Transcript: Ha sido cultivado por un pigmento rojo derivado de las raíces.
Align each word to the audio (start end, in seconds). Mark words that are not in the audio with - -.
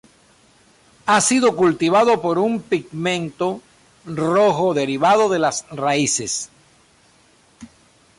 Ha 1.05 1.21
sido 1.21 1.55
cultivado 1.55 2.23
por 2.23 2.39
un 2.39 2.59
pigmento 2.59 3.61
rojo 4.03 4.73
derivado 4.73 5.29
de 5.29 5.37
las 5.37 5.63
raíces. 5.69 6.49